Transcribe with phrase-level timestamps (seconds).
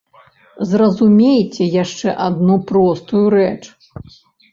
[0.69, 3.61] Зразумейце яшчэ адну простую рэч.